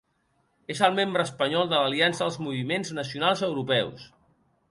[0.75, 4.09] És el membre espanyol de l'Aliança dels Moviments Nacionals Europeus.